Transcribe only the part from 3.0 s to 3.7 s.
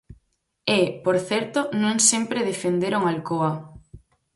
Alcoa.